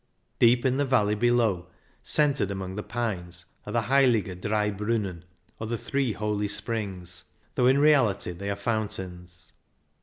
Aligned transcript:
Deep 0.39 0.65
in 0.65 0.77
the 0.77 0.83
valley 0.83 1.13
below, 1.13 1.67
centred 2.01 2.49
among 2.49 2.75
the 2.75 2.81
pines, 2.81 3.45
are 3.67 3.71
the 3.71 3.81
Heilige 3.83 4.41
Drei 4.41 4.71
Brunnen, 4.71 5.21
or" 5.59 5.77
Three 5.77 6.13
Holy 6.13 6.47
Springs," 6.47 7.25
though 7.53 7.67
in 7.67 7.77
reality 7.77 8.31
they 8.31 8.49
are 8.49 8.55
fountains. 8.55 9.53